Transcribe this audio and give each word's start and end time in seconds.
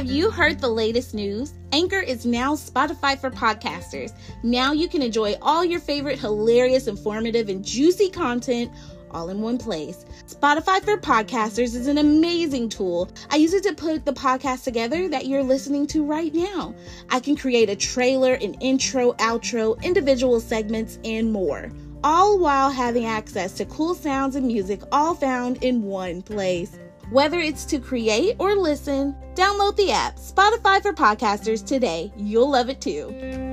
Have 0.00 0.10
you 0.10 0.30
heard 0.30 0.60
the 0.60 0.66
latest 0.66 1.12
news? 1.12 1.52
Anchor 1.72 2.00
is 2.00 2.24
now 2.24 2.54
Spotify 2.54 3.20
for 3.20 3.30
podcasters. 3.30 4.14
Now 4.42 4.72
you 4.72 4.88
can 4.88 5.02
enjoy 5.02 5.34
all 5.42 5.62
your 5.62 5.78
favorite 5.78 6.18
hilarious, 6.18 6.86
informative, 6.86 7.50
and 7.50 7.62
juicy 7.62 8.08
content 8.08 8.72
all 9.10 9.28
in 9.28 9.42
one 9.42 9.58
place. 9.58 10.06
Spotify 10.26 10.80
for 10.82 10.96
podcasters 10.96 11.74
is 11.74 11.86
an 11.86 11.98
amazing 11.98 12.70
tool. 12.70 13.10
I 13.28 13.36
use 13.36 13.52
it 13.52 13.62
to 13.64 13.74
put 13.74 14.06
the 14.06 14.14
podcast 14.14 14.64
together 14.64 15.06
that 15.10 15.26
you're 15.26 15.42
listening 15.42 15.86
to 15.88 16.02
right 16.02 16.32
now. 16.32 16.74
I 17.10 17.20
can 17.20 17.36
create 17.36 17.68
a 17.68 17.76
trailer, 17.76 18.32
an 18.32 18.54
intro, 18.54 19.12
outro, 19.18 19.82
individual 19.82 20.40
segments, 20.40 20.98
and 21.04 21.30
more, 21.30 21.70
all 22.02 22.38
while 22.38 22.70
having 22.70 23.04
access 23.04 23.52
to 23.58 23.66
cool 23.66 23.94
sounds 23.94 24.34
and 24.34 24.46
music 24.46 24.80
all 24.92 25.14
found 25.14 25.62
in 25.62 25.82
one 25.82 26.22
place. 26.22 26.78
Whether 27.10 27.40
it's 27.40 27.64
to 27.64 27.80
create 27.80 28.36
or 28.38 28.54
listen, 28.54 29.16
download 29.34 29.74
the 29.74 29.90
app 29.90 30.14
Spotify 30.14 30.80
for 30.80 30.92
Podcasters 30.92 31.66
today. 31.66 32.12
You'll 32.16 32.52
love 32.52 32.68
it 32.68 32.80
too. 32.80 33.49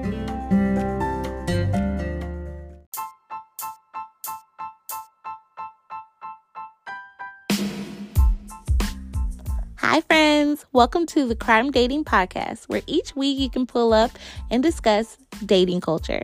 Welcome 10.78 11.08
to 11.08 11.28
the 11.28 11.36
Crime 11.36 11.72
Dating 11.72 12.06
Podcast, 12.06 12.66
where 12.70 12.84
each 12.86 13.16
week 13.16 13.40
you 13.40 13.50
can 13.50 13.66
pull 13.66 13.94
up 13.94 14.12
and 14.52 14.62
discuss 14.62 15.18
dating 15.44 15.82
culture. 15.82 16.22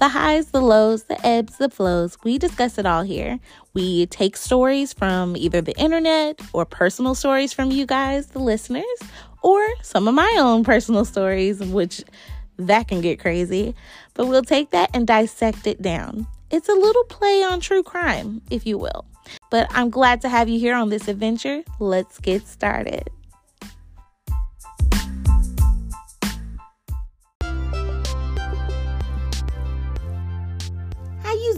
The 0.00 0.08
highs, 0.08 0.46
the 0.46 0.60
lows, 0.60 1.04
the 1.04 1.24
ebbs, 1.24 1.58
the 1.58 1.68
flows. 1.68 2.18
We 2.24 2.36
discuss 2.36 2.78
it 2.78 2.84
all 2.84 3.04
here. 3.04 3.38
We 3.74 4.06
take 4.06 4.36
stories 4.36 4.92
from 4.92 5.36
either 5.36 5.60
the 5.60 5.78
internet 5.78 6.40
or 6.52 6.64
personal 6.64 7.14
stories 7.14 7.52
from 7.52 7.70
you 7.70 7.86
guys, 7.86 8.26
the 8.26 8.40
listeners, 8.40 8.82
or 9.40 9.64
some 9.82 10.08
of 10.08 10.14
my 10.14 10.36
own 10.36 10.64
personal 10.64 11.04
stories, 11.04 11.60
which 11.60 12.02
that 12.56 12.88
can 12.88 13.02
get 13.02 13.20
crazy. 13.20 13.72
But 14.14 14.26
we'll 14.26 14.42
take 14.42 14.70
that 14.70 14.90
and 14.92 15.06
dissect 15.06 15.64
it 15.68 15.80
down. 15.80 16.26
It's 16.50 16.68
a 16.68 16.74
little 16.74 17.04
play 17.04 17.44
on 17.44 17.60
true 17.60 17.84
crime, 17.84 18.42
if 18.50 18.66
you 18.66 18.78
will. 18.78 19.04
But 19.48 19.68
I'm 19.70 19.90
glad 19.90 20.22
to 20.22 20.28
have 20.28 20.48
you 20.48 20.58
here 20.58 20.74
on 20.74 20.88
this 20.88 21.06
adventure. 21.06 21.62
Let's 21.78 22.18
get 22.18 22.48
started. 22.48 23.08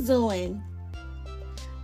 Doing? 0.05 0.63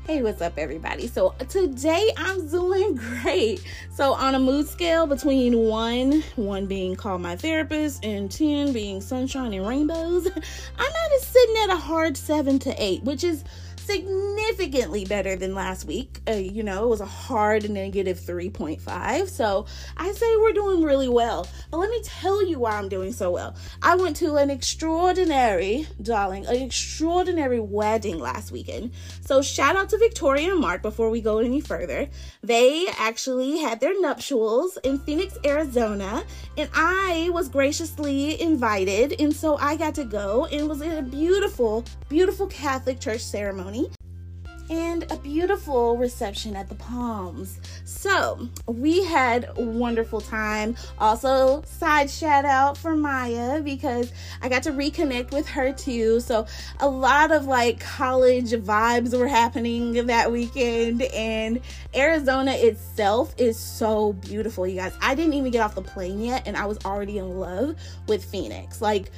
Hey, 0.06 0.22
what's 0.22 0.42
up, 0.42 0.54
everybody? 0.58 1.06
So 1.06 1.34
today 1.48 2.10
I'm 2.16 2.48
doing 2.48 2.96
great. 3.22 3.64
So 3.94 4.12
on 4.12 4.34
a 4.34 4.38
mood 4.38 4.66
scale 4.66 5.06
between 5.06 5.56
one, 5.56 6.22
one 6.36 6.66
being 6.66 6.96
call 6.96 7.18
my 7.18 7.36
therapist, 7.36 8.04
and 8.04 8.30
ten 8.30 8.72
being 8.72 9.00
sunshine 9.00 9.54
and 9.54 9.66
rainbows, 9.66 10.26
I'm 10.78 10.92
a 11.16 11.18
sitting 11.20 11.56
at 11.64 11.70
a 11.70 11.76
hard 11.76 12.16
seven 12.16 12.58
to 12.60 12.74
eight, 12.82 13.02
which 13.04 13.24
is 13.24 13.44
significantly 13.90 15.04
better 15.04 15.36
than 15.36 15.54
last 15.54 15.84
week. 15.84 16.20
Uh, 16.28 16.32
you 16.32 16.62
know, 16.62 16.84
it 16.84 16.88
was 16.88 17.00
a 17.00 17.06
hard 17.06 17.68
negative 17.70 18.18
3.5. 18.18 19.28
So 19.28 19.66
I 19.96 20.12
say 20.12 20.36
we're 20.36 20.52
doing 20.52 20.82
really 20.82 21.08
well. 21.08 21.46
But 21.70 21.78
let 21.78 21.90
me 21.90 22.00
tell 22.04 22.44
you 22.44 22.58
why 22.58 22.72
I'm 22.72 22.88
doing 22.88 23.12
so 23.12 23.30
well. 23.30 23.54
I 23.82 23.96
went 23.96 24.16
to 24.16 24.36
an 24.36 24.50
extraordinary, 24.50 25.86
darling, 26.02 26.46
an 26.46 26.56
extraordinary 26.56 27.60
wedding 27.60 28.18
last 28.18 28.52
weekend. 28.52 28.92
So 29.22 29.42
shout 29.42 29.76
out 29.76 29.88
to 29.90 29.98
Victoria 29.98 30.52
and 30.52 30.60
Mark 30.60 30.82
before 30.82 31.10
we 31.10 31.20
go 31.20 31.38
any 31.38 31.60
further. 31.60 32.08
They 32.42 32.86
actually 32.98 33.58
had 33.58 33.80
their 33.80 33.98
nuptials 34.00 34.78
in 34.84 34.98
Phoenix, 34.98 35.36
Arizona, 35.44 36.24
and 36.56 36.68
I 36.74 37.30
was 37.32 37.48
graciously 37.48 38.40
invited. 38.40 39.20
And 39.20 39.34
so 39.34 39.56
I 39.56 39.76
got 39.76 39.94
to 39.96 40.04
go 40.04 40.46
and 40.46 40.68
was 40.68 40.80
in 40.80 40.92
a 40.92 41.02
beautiful, 41.02 41.84
beautiful 42.08 42.46
Catholic 42.46 43.00
church 43.00 43.22
ceremony 43.22 43.79
and 44.70 45.10
a 45.10 45.16
beautiful 45.16 45.96
reception 45.96 46.54
at 46.54 46.68
the 46.68 46.76
Palms. 46.76 47.58
So 47.84 48.48
we 48.66 49.04
had 49.04 49.50
a 49.56 49.62
wonderful 49.62 50.20
time. 50.20 50.76
Also, 50.98 51.62
side 51.66 52.08
shout 52.08 52.44
out 52.44 52.78
for 52.78 52.94
Maya 52.94 53.60
because 53.60 54.12
I 54.40 54.48
got 54.48 54.62
to 54.62 54.70
reconnect 54.70 55.32
with 55.32 55.48
her 55.48 55.72
too. 55.72 56.20
So 56.20 56.46
a 56.78 56.88
lot 56.88 57.32
of 57.32 57.46
like 57.46 57.80
college 57.80 58.52
vibes 58.52 59.18
were 59.18 59.28
happening 59.28 60.06
that 60.06 60.30
weekend, 60.30 61.02
and 61.02 61.60
Arizona 61.94 62.52
itself 62.52 63.34
is 63.36 63.58
so 63.58 64.12
beautiful, 64.12 64.66
you 64.66 64.76
guys. 64.76 64.92
I 65.02 65.16
didn't 65.16 65.34
even 65.34 65.50
get 65.50 65.62
off 65.62 65.74
the 65.74 65.82
plane 65.82 66.20
yet, 66.20 66.46
and 66.46 66.56
I 66.56 66.66
was 66.66 66.78
already 66.84 67.18
in 67.18 67.40
love 67.40 67.74
with 68.06 68.24
Phoenix. 68.24 68.80
Like 68.80 69.10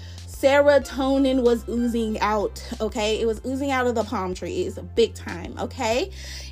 serotonin 0.42 1.44
was 1.44 1.64
oozing 1.68 2.18
out, 2.18 2.62
okay? 2.80 3.20
It 3.20 3.26
was 3.26 3.40
oozing 3.46 3.70
out 3.70 3.86
of 3.86 3.94
the 3.94 4.02
palm 4.02 4.34
trees 4.34 4.76
big 4.96 5.14
time, 5.14 5.54
okay? 5.58 6.10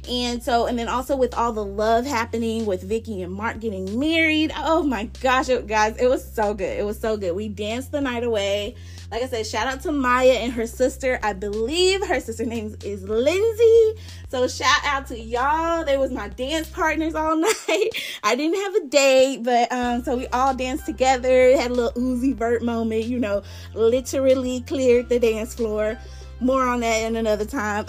And 0.08 0.40
so, 0.40 0.66
and 0.66 0.78
then 0.78 0.88
also 0.88 1.16
with 1.16 1.34
all 1.34 1.52
the 1.52 1.64
love 1.64 2.06
happening 2.06 2.66
with 2.66 2.82
Vicky 2.82 3.20
and 3.22 3.32
Mark 3.32 3.58
getting 3.58 3.98
married. 3.98 4.52
Oh 4.56 4.84
my 4.84 5.04
gosh, 5.20 5.48
it, 5.48 5.66
guys, 5.66 5.96
it 5.96 6.08
was 6.08 6.24
so 6.24 6.54
good. 6.54 6.78
It 6.78 6.84
was 6.84 7.00
so 7.00 7.16
good. 7.16 7.34
We 7.34 7.48
danced 7.48 7.90
the 7.90 8.00
night 8.00 8.22
away. 8.22 8.76
Like 9.10 9.24
I 9.24 9.26
said, 9.26 9.46
shout 9.46 9.66
out 9.66 9.80
to 9.82 9.92
Maya 9.92 10.34
and 10.34 10.52
her 10.52 10.68
sister. 10.68 11.18
I 11.22 11.32
believe 11.32 12.06
her 12.06 12.20
sister 12.20 12.44
name 12.44 12.76
is 12.84 13.02
Lindsay. 13.02 13.94
So 14.28 14.46
shout 14.46 14.84
out 14.84 15.08
to 15.08 15.18
y'all. 15.18 15.84
They 15.84 15.96
was 15.96 16.12
my 16.12 16.28
dance 16.28 16.68
partners 16.68 17.16
all 17.16 17.34
night. 17.40 17.88
I 18.22 18.36
didn't 18.36 18.60
have 18.60 18.74
a 18.76 18.86
date, 18.86 19.42
but 19.42 19.72
um, 19.72 20.04
so 20.04 20.16
we 20.16 20.28
all 20.28 20.54
danced 20.54 20.86
together. 20.86 21.56
Had 21.56 21.72
a 21.72 21.74
little 21.74 22.00
Uzi 22.00 22.36
Vert 22.36 22.62
moment, 22.62 23.04
you 23.04 23.18
know, 23.18 23.42
literally 23.74 24.60
cleared 24.60 25.08
the 25.08 25.18
dance 25.18 25.54
floor. 25.54 25.98
More 26.38 26.62
on 26.62 26.80
that 26.80 27.02
in 27.02 27.16
another 27.16 27.44
time. 27.44 27.84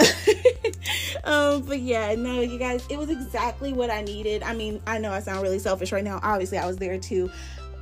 um, 1.24 1.62
but 1.62 1.80
yeah, 1.80 2.16
no, 2.16 2.42
you 2.42 2.58
guys, 2.58 2.86
it 2.90 2.98
was 2.98 3.10
exactly 3.10 3.72
what 3.72 3.90
I 3.90 4.02
needed. 4.02 4.44
I 4.44 4.54
mean, 4.54 4.82
I 4.88 4.98
know 4.98 5.12
I 5.12 5.22
sound 5.22 5.44
really 5.44 5.60
selfish 5.60 5.92
right 5.92 6.04
now. 6.04 6.20
Obviously, 6.22 6.58
I 6.58 6.66
was 6.66 6.78
there 6.78 6.98
too 6.98 7.32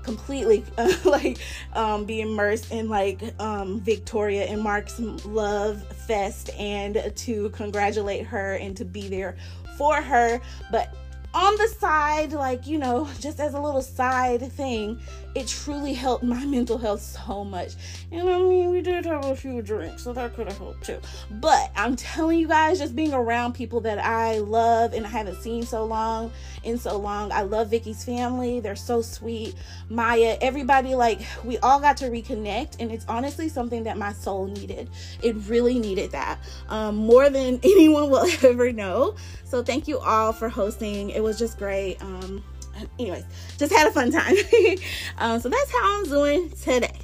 completely 0.09 0.65
uh, 0.79 0.91
like 1.05 1.37
um, 1.73 2.03
be 2.03 2.21
immersed 2.21 2.71
in 2.71 2.89
like 2.89 3.21
um, 3.39 3.79
Victoria 3.81 4.45
and 4.45 4.61
Mark's 4.61 4.99
love 4.99 5.83
fest 6.07 6.49
and 6.57 7.13
to 7.15 7.49
congratulate 7.49 8.25
her 8.25 8.55
and 8.55 8.75
to 8.75 8.85
be 8.85 9.07
there 9.07 9.37
for 9.77 10.01
her. 10.01 10.41
But 10.71 10.95
on 11.35 11.55
the 11.57 11.67
side, 11.67 12.33
like, 12.33 12.65
you 12.65 12.79
know, 12.79 13.07
just 13.19 13.39
as 13.39 13.53
a 13.53 13.61
little 13.61 13.83
side 13.83 14.51
thing, 14.51 14.99
it 15.39 15.47
truly 15.47 15.93
helped 15.93 16.21
my 16.21 16.45
mental 16.45 16.77
health 16.77 17.01
so 17.01 17.45
much. 17.45 17.75
And 18.11 18.29
I 18.29 18.37
mean, 18.39 18.69
we 18.71 18.81
did 18.81 19.05
have 19.05 19.23
a 19.23 19.35
few 19.35 19.61
drinks, 19.61 20.03
so 20.03 20.11
that 20.11 20.35
could 20.35 20.47
have 20.47 20.57
helped 20.57 20.83
too. 20.83 20.99
But 21.31 21.71
I'm 21.77 21.95
telling 21.95 22.39
you 22.39 22.47
guys, 22.49 22.77
just 22.77 22.93
being 22.93 23.13
around 23.13 23.53
people 23.53 23.79
that 23.81 23.99
I 23.99 24.39
love 24.39 24.93
and 24.93 25.05
I 25.05 25.09
haven't 25.09 25.41
seen 25.41 25.63
so 25.63 25.85
long 25.85 26.29
in 26.63 26.77
so 26.77 26.97
long. 26.97 27.31
I 27.31 27.43
love 27.43 27.69
Vicky's 27.69 28.03
family. 28.03 28.59
They're 28.59 28.75
so 28.75 29.01
sweet. 29.01 29.55
Maya, 29.89 30.37
everybody, 30.41 30.93
like, 30.93 31.21
we 31.45 31.57
all 31.59 31.79
got 31.79 31.95
to 31.97 32.09
reconnect. 32.09 32.75
And 32.81 32.91
it's 32.91 33.05
honestly 33.07 33.47
something 33.47 33.85
that 33.85 33.97
my 33.97 34.11
soul 34.11 34.47
needed. 34.47 34.89
It 35.23 35.37
really 35.47 35.79
needed 35.79 36.11
that 36.11 36.39
um, 36.67 36.97
more 36.97 37.29
than 37.29 37.61
anyone 37.63 38.09
will 38.09 38.27
ever 38.43 38.73
know. 38.73 39.15
So 39.45 39.63
thank 39.63 39.87
you 39.87 39.99
all 39.99 40.33
for 40.33 40.49
hosting. 40.49 41.11
It 41.11 41.23
was 41.23 41.39
just 41.39 41.57
great. 41.57 42.01
Um, 42.01 42.43
anyways, 42.99 43.25
just 43.57 43.73
had 43.73 43.87
a 43.87 43.91
fun 43.91 44.11
time. 44.11 44.35
um, 45.17 45.39
so 45.39 45.49
that's 45.49 45.71
how 45.71 45.99
I'm 45.99 46.05
doing 46.05 46.49
today. 46.51 46.99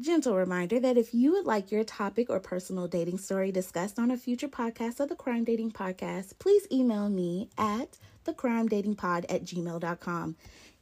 Gentle 0.00 0.36
reminder 0.36 0.80
that 0.80 0.98
if 0.98 1.14
you 1.14 1.30
would 1.32 1.46
like 1.46 1.70
your 1.70 1.84
topic 1.84 2.28
or 2.28 2.40
personal 2.40 2.88
dating 2.88 3.18
story 3.18 3.52
discussed 3.52 4.00
on 4.00 4.10
a 4.10 4.16
future 4.16 4.48
podcast 4.48 4.98
of 4.98 5.08
the 5.08 5.14
Crime 5.14 5.44
Dating 5.44 5.70
Podcast, 5.70 6.38
please 6.40 6.66
email 6.72 7.08
me 7.08 7.50
at 7.56 7.98
thecrimedatingpod 8.24 9.26
at 9.28 9.44
gmail.com. 9.44 10.36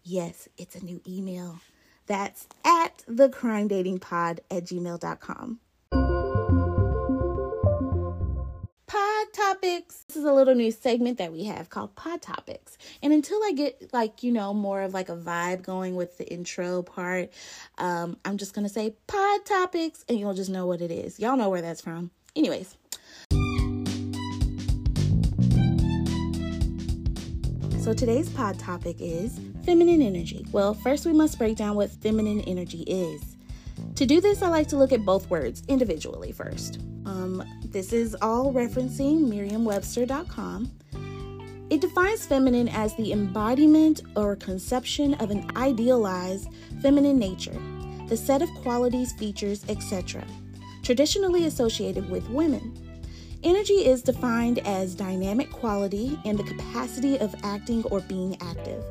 Yes, 0.04 0.48
it's 0.56 0.74
a 0.74 0.84
new 0.84 1.02
email. 1.06 1.60
That's 2.06 2.48
at 2.64 3.04
thecrimedatingpod 3.10 4.38
at 4.50 4.64
gmail.com. 4.64 5.60
topics. 9.60 10.04
This 10.08 10.16
is 10.16 10.24
a 10.24 10.32
little 10.32 10.54
new 10.54 10.70
segment 10.70 11.18
that 11.18 11.32
we 11.32 11.44
have 11.44 11.68
called 11.68 11.94
pod 11.94 12.22
topics. 12.22 12.78
And 13.02 13.12
until 13.12 13.38
I 13.44 13.52
get 13.54 13.92
like, 13.92 14.22
you 14.22 14.32
know, 14.32 14.54
more 14.54 14.82
of 14.82 14.94
like 14.94 15.08
a 15.10 15.16
vibe 15.16 15.62
going 15.62 15.96
with 15.96 16.16
the 16.16 16.26
intro 16.32 16.82
part, 16.82 17.30
um, 17.76 18.16
I'm 18.24 18.38
just 18.38 18.54
gonna 18.54 18.70
say 18.70 18.94
pod 19.06 19.44
topics 19.44 20.04
and 20.08 20.18
you'll 20.18 20.34
just 20.34 20.50
know 20.50 20.66
what 20.66 20.80
it 20.80 20.90
is. 20.90 21.20
Y'all 21.20 21.36
know 21.36 21.50
where 21.50 21.60
that's 21.60 21.82
from. 21.82 22.10
Anyways. 22.34 22.76
So 27.82 27.92
today's 27.92 28.30
pod 28.30 28.58
topic 28.58 28.96
is 28.98 29.38
feminine 29.64 30.00
energy. 30.00 30.46
Well, 30.52 30.72
first 30.72 31.04
we 31.04 31.12
must 31.12 31.38
break 31.38 31.56
down 31.56 31.76
what 31.76 31.90
feminine 31.90 32.40
energy 32.42 32.82
is. 32.86 33.36
To 33.96 34.06
do 34.06 34.20
this, 34.20 34.42
I 34.42 34.48
like 34.48 34.68
to 34.68 34.76
look 34.76 34.92
at 34.92 35.04
both 35.04 35.28
words 35.28 35.62
individually 35.68 36.32
first. 36.32 36.78
Um, 37.04 37.42
this 37.70 37.92
is 37.92 38.16
all 38.20 38.52
referencing 38.52 39.28
Merriam-Webster.com. 39.28 40.70
It 41.70 41.80
defines 41.80 42.26
feminine 42.26 42.68
as 42.68 42.96
the 42.96 43.12
embodiment 43.12 44.02
or 44.16 44.34
conception 44.34 45.14
of 45.14 45.30
an 45.30 45.48
idealized 45.56 46.48
feminine 46.82 47.18
nature, 47.18 47.56
the 48.08 48.16
set 48.16 48.42
of 48.42 48.50
qualities, 48.62 49.12
features, 49.12 49.64
etc., 49.68 50.24
traditionally 50.82 51.46
associated 51.46 52.10
with 52.10 52.28
women. 52.28 52.76
Energy 53.44 53.86
is 53.86 54.02
defined 54.02 54.58
as 54.66 54.96
dynamic 54.96 55.50
quality 55.52 56.18
and 56.24 56.36
the 56.36 56.42
capacity 56.42 57.18
of 57.20 57.34
acting 57.44 57.84
or 57.84 58.00
being 58.00 58.36
active, 58.42 58.82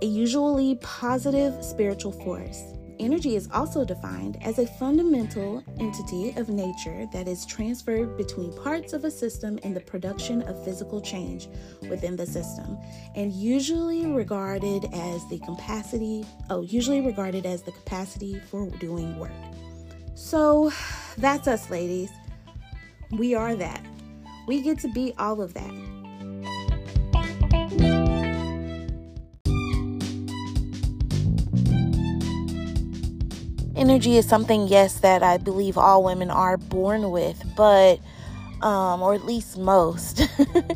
a 0.00 0.06
usually 0.06 0.76
positive 0.76 1.62
spiritual 1.62 2.12
force. 2.12 2.62
Energy 3.02 3.34
is 3.34 3.48
also 3.52 3.84
defined 3.84 4.38
as 4.42 4.60
a 4.60 4.66
fundamental 4.78 5.60
entity 5.80 6.32
of 6.36 6.48
nature 6.48 7.04
that 7.12 7.26
is 7.26 7.44
transferred 7.44 8.16
between 8.16 8.56
parts 8.58 8.92
of 8.92 9.02
a 9.02 9.10
system 9.10 9.58
in 9.64 9.74
the 9.74 9.80
production 9.80 10.40
of 10.42 10.64
physical 10.64 11.00
change 11.00 11.48
within 11.90 12.14
the 12.14 12.24
system, 12.24 12.78
and 13.16 13.32
usually 13.32 14.06
regarded 14.06 14.84
as 14.94 15.28
the 15.30 15.40
capacity, 15.40 16.24
oh, 16.48 16.62
usually 16.62 17.00
regarded 17.00 17.44
as 17.44 17.62
the 17.62 17.72
capacity 17.72 18.38
for 18.48 18.70
doing 18.78 19.18
work. 19.18 19.32
So 20.14 20.70
that's 21.18 21.48
us, 21.48 21.70
ladies. 21.70 22.10
We 23.10 23.34
are 23.34 23.56
that. 23.56 23.84
We 24.46 24.62
get 24.62 24.78
to 24.78 24.88
be 24.92 25.12
all 25.18 25.42
of 25.42 25.54
that. 25.54 26.01
Energy 33.82 34.16
is 34.16 34.28
something, 34.28 34.68
yes, 34.68 35.00
that 35.00 35.24
I 35.24 35.38
believe 35.38 35.76
all 35.76 36.04
women 36.04 36.30
are 36.30 36.56
born 36.56 37.10
with, 37.10 37.42
but, 37.56 37.98
um, 38.62 39.02
or 39.02 39.12
at 39.12 39.26
least 39.26 39.58
most. 39.58 40.22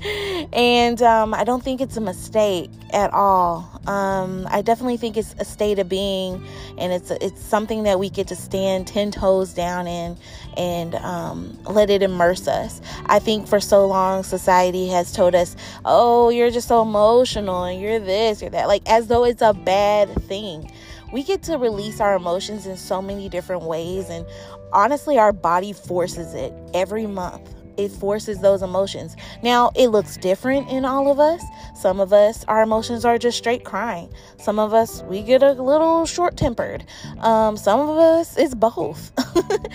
and 0.52 1.00
um, 1.02 1.32
I 1.32 1.44
don't 1.44 1.62
think 1.62 1.80
it's 1.80 1.96
a 1.96 2.00
mistake 2.00 2.68
at 2.92 3.12
all. 3.12 3.80
Um, 3.86 4.48
I 4.50 4.60
definitely 4.60 4.96
think 4.96 5.16
it's 5.16 5.36
a 5.38 5.44
state 5.44 5.78
of 5.78 5.88
being, 5.88 6.44
and 6.78 6.92
it's 6.92 7.12
it's 7.12 7.40
something 7.40 7.84
that 7.84 8.00
we 8.00 8.10
get 8.10 8.26
to 8.28 8.36
stand 8.36 8.88
ten 8.88 9.12
toes 9.12 9.54
down 9.54 9.86
in 9.86 10.16
and 10.56 10.96
um, 10.96 11.56
let 11.64 11.88
it 11.88 12.02
immerse 12.02 12.48
us. 12.48 12.80
I 13.06 13.20
think 13.20 13.46
for 13.46 13.60
so 13.60 13.86
long 13.86 14.24
society 14.24 14.88
has 14.88 15.12
told 15.12 15.36
us, 15.36 15.54
"Oh, 15.84 16.30
you're 16.30 16.50
just 16.50 16.66
so 16.66 16.82
emotional, 16.82 17.62
and 17.62 17.80
you're 17.80 18.00
this, 18.00 18.42
you're 18.42 18.50
that," 18.50 18.66
like 18.66 18.82
as 18.86 19.06
though 19.06 19.24
it's 19.24 19.42
a 19.42 19.54
bad 19.54 20.12
thing 20.22 20.72
we 21.12 21.22
get 21.22 21.42
to 21.44 21.58
release 21.58 22.00
our 22.00 22.14
emotions 22.16 22.66
in 22.66 22.76
so 22.76 23.00
many 23.00 23.28
different 23.28 23.62
ways. 23.62 24.10
And 24.10 24.26
honestly, 24.72 25.18
our 25.18 25.32
body 25.32 25.72
forces 25.72 26.34
it 26.34 26.52
every 26.74 27.06
month. 27.06 27.54
It 27.76 27.90
forces 27.90 28.40
those 28.40 28.62
emotions. 28.62 29.16
Now, 29.42 29.70
it 29.74 29.88
looks 29.88 30.16
different 30.16 30.70
in 30.70 30.84
all 30.84 31.10
of 31.10 31.20
us. 31.20 31.42
Some 31.74 32.00
of 32.00 32.12
us, 32.12 32.44
our 32.48 32.62
emotions 32.62 33.04
are 33.04 33.18
just 33.18 33.36
straight 33.36 33.64
crying. 33.64 34.12
Some 34.38 34.58
of 34.58 34.72
us, 34.72 35.02
we 35.02 35.22
get 35.22 35.42
a 35.42 35.52
little 35.52 36.06
short 36.06 36.36
tempered. 36.36 36.84
Um, 37.18 37.56
some 37.56 37.80
of 37.80 37.98
us, 37.98 38.36
it's 38.38 38.54
both. 38.54 39.12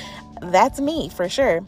That's 0.41 0.81
me 0.81 1.09
for 1.09 1.29
sure. 1.29 1.61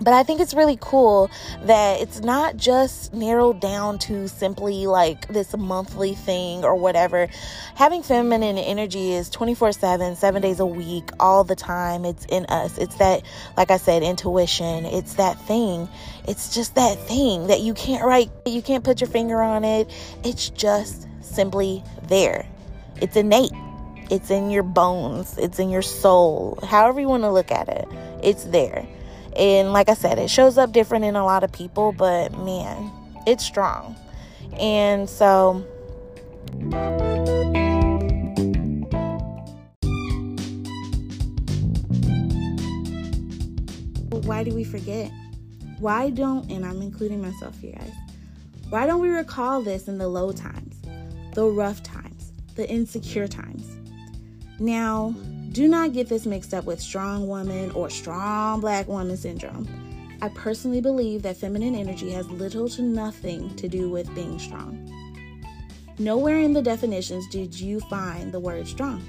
But 0.00 0.14
I 0.14 0.22
think 0.22 0.40
it's 0.40 0.54
really 0.54 0.78
cool 0.80 1.30
that 1.64 2.00
it's 2.00 2.20
not 2.20 2.56
just 2.56 3.12
narrowed 3.12 3.60
down 3.60 3.98
to 4.00 4.28
simply 4.28 4.86
like 4.86 5.28
this 5.28 5.54
monthly 5.56 6.14
thing 6.14 6.64
or 6.64 6.74
whatever. 6.74 7.28
Having 7.74 8.04
feminine 8.04 8.56
energy 8.56 9.12
is 9.12 9.28
24 9.28 9.72
7, 9.72 10.16
seven 10.16 10.40
days 10.40 10.58
a 10.58 10.66
week, 10.66 11.10
all 11.20 11.44
the 11.44 11.56
time. 11.56 12.06
It's 12.06 12.24
in 12.26 12.46
us. 12.46 12.78
It's 12.78 12.96
that, 12.96 13.22
like 13.56 13.70
I 13.70 13.76
said, 13.76 14.02
intuition. 14.02 14.86
It's 14.86 15.14
that 15.14 15.38
thing. 15.42 15.88
It's 16.26 16.54
just 16.54 16.76
that 16.76 16.98
thing 16.98 17.48
that 17.48 17.60
you 17.60 17.74
can't 17.74 18.04
write, 18.04 18.30
you 18.46 18.62
can't 18.62 18.84
put 18.84 19.00
your 19.00 19.10
finger 19.10 19.42
on 19.42 19.64
it. 19.64 19.90
It's 20.24 20.48
just 20.48 21.06
simply 21.20 21.84
there. 22.04 22.46
It's 23.02 23.16
innate. 23.16 23.52
It's 24.10 24.30
in 24.30 24.50
your 24.50 24.62
bones. 24.62 25.36
It's 25.38 25.58
in 25.58 25.70
your 25.70 25.82
soul. 25.82 26.58
However 26.62 27.00
you 27.00 27.08
want 27.08 27.22
to 27.22 27.30
look 27.30 27.50
at 27.52 27.68
it, 27.68 27.86
it's 28.22 28.44
there. 28.44 28.86
And 29.36 29.72
like 29.72 29.88
I 29.88 29.94
said, 29.94 30.18
it 30.18 30.28
shows 30.28 30.58
up 30.58 30.72
different 30.72 31.04
in 31.04 31.16
a 31.16 31.24
lot 31.24 31.44
of 31.44 31.52
people, 31.52 31.92
but 31.92 32.36
man, 32.38 32.90
it's 33.26 33.44
strong. 33.44 33.96
And 34.58 35.08
so 35.08 35.64
why 44.30 44.44
do 44.44 44.54
we 44.54 44.64
forget? 44.64 45.10
Why 45.78 46.10
don't, 46.10 46.50
and 46.50 46.64
I'm 46.64 46.82
including 46.82 47.22
myself 47.22 47.58
here, 47.58 47.72
guys, 47.72 47.92
why 48.68 48.86
don't 48.86 49.00
we 49.00 49.08
recall 49.08 49.62
this 49.62 49.88
in 49.88 49.98
the 49.98 50.08
low 50.08 50.30
times, 50.32 50.76
the 51.34 51.46
rough 51.46 51.82
times, 51.82 52.32
the 52.54 52.68
insecure 52.68 53.26
times? 53.26 53.66
Now, 54.58 55.14
do 55.52 55.66
not 55.66 55.92
get 55.92 56.08
this 56.08 56.26
mixed 56.26 56.54
up 56.54 56.64
with 56.64 56.80
strong 56.80 57.26
woman 57.26 57.72
or 57.72 57.90
strong 57.90 58.60
black 58.60 58.86
woman 58.86 59.16
syndrome. 59.16 59.66
I 60.22 60.28
personally 60.28 60.80
believe 60.80 61.22
that 61.22 61.38
feminine 61.38 61.74
energy 61.74 62.10
has 62.12 62.28
little 62.30 62.68
to 62.70 62.82
nothing 62.82 63.56
to 63.56 63.68
do 63.68 63.90
with 63.90 64.14
being 64.14 64.38
strong. 64.38 64.86
Nowhere 65.98 66.38
in 66.38 66.52
the 66.52 66.62
definitions 66.62 67.26
did 67.28 67.58
you 67.58 67.80
find 67.80 68.30
the 68.32 68.40
word 68.40 68.68
strong. 68.68 69.02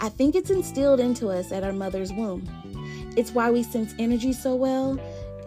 I 0.00 0.08
think 0.08 0.34
it's 0.34 0.50
instilled 0.50 0.98
into 0.98 1.28
us 1.28 1.52
at 1.52 1.62
our 1.62 1.72
mother's 1.72 2.12
womb. 2.12 2.48
It's 3.16 3.32
why 3.32 3.50
we 3.50 3.62
sense 3.62 3.94
energy 3.98 4.32
so 4.32 4.54
well 4.54 4.98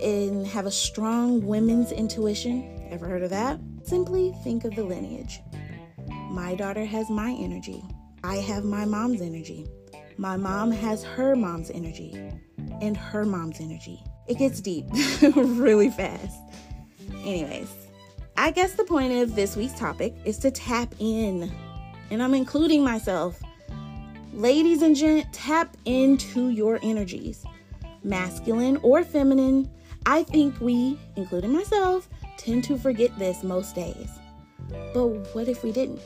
and 0.01 0.47
have 0.47 0.65
a 0.65 0.71
strong 0.71 1.45
women's 1.45 1.91
intuition. 1.91 2.87
Ever 2.91 3.07
heard 3.07 3.23
of 3.23 3.29
that? 3.29 3.59
Simply 3.83 4.33
think 4.43 4.63
of 4.63 4.75
the 4.75 4.83
lineage. 4.83 5.41
My 6.29 6.55
daughter 6.55 6.85
has 6.85 7.09
my 7.09 7.35
energy. 7.39 7.83
I 8.23 8.37
have 8.37 8.63
my 8.63 8.85
mom's 8.85 9.21
energy. 9.21 9.67
My 10.21 10.37
mom 10.37 10.69
has 10.69 11.03
her 11.03 11.35
mom's 11.35 11.71
energy 11.71 12.15
and 12.79 12.95
her 12.95 13.25
mom's 13.25 13.59
energy. 13.59 14.03
It 14.27 14.37
gets 14.37 14.61
deep 14.61 14.85
really 15.35 15.89
fast. 15.89 16.37
Anyways, 17.25 17.73
I 18.37 18.51
guess 18.51 18.73
the 18.73 18.83
point 18.83 19.13
of 19.13 19.33
this 19.33 19.55
week's 19.55 19.73
topic 19.73 20.13
is 20.23 20.37
to 20.37 20.51
tap 20.51 20.93
in, 20.99 21.51
and 22.11 22.21
I'm 22.21 22.35
including 22.35 22.83
myself. 22.83 23.41
Ladies 24.31 24.83
and 24.83 24.95
gent, 24.95 25.25
tap 25.33 25.75
into 25.85 26.49
your 26.49 26.77
energies, 26.83 27.43
masculine 28.03 28.77
or 28.83 29.03
feminine. 29.03 29.71
I 30.05 30.21
think 30.21 30.61
we, 30.61 30.99
including 31.15 31.51
myself, 31.51 32.07
tend 32.37 32.63
to 32.65 32.77
forget 32.77 33.17
this 33.17 33.41
most 33.41 33.73
days. 33.73 34.11
But 34.93 35.07
what 35.33 35.47
if 35.47 35.63
we 35.63 35.71
didn't? 35.71 35.99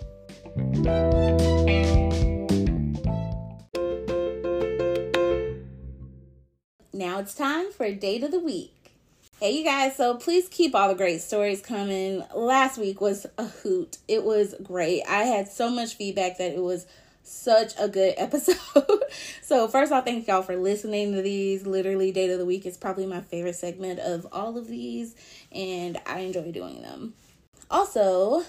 Now 6.96 7.20
it's 7.20 7.34
time 7.34 7.74
for 7.74 7.92
date 7.92 8.24
of 8.24 8.32
the 8.32 8.40
week. 8.40 8.94
Hey, 9.42 9.58
you 9.58 9.66
guys, 9.66 9.98
so 9.98 10.16
please 10.16 10.48
keep 10.48 10.74
all 10.74 10.88
the 10.88 10.96
great 10.96 11.20
stories 11.20 11.60
coming. 11.60 12.24
Last 12.34 12.78
week 12.78 13.02
was 13.02 13.28
a 13.38 13.44
hoot. 13.44 13.98
It 14.08 14.24
was 14.24 14.56
great. 14.64 15.04
I 15.06 15.24
had 15.24 15.50
so 15.50 15.70
much 15.70 15.96
feedback 15.96 16.38
that 16.38 16.54
it 16.54 16.64
was 16.64 16.88
such 17.22 17.74
a 17.78 17.90
good 17.90 18.14
episode. 18.18 19.04
so, 19.42 19.68
first 19.68 19.92
all, 19.92 20.04
thank 20.04 20.26
y'all 20.26 20.42
for 20.42 20.56
listening 20.56 21.12
to 21.12 21.22
these. 21.22 21.68
Literally, 21.68 22.14
Date 22.14 22.30
of 22.30 22.40
the 22.40 22.46
Week 22.46 22.66
is 22.66 22.78
probably 22.78 23.06
my 23.06 23.20
favorite 23.20 23.56
segment 23.56 24.00
of 24.00 24.26
all 24.32 24.58
of 24.58 24.70
these, 24.70 25.16
and 25.52 26.00
I 26.06 26.20
enjoy 26.20 26.54
doing 26.54 26.82
them. 26.82 27.14
Also, 27.70 28.46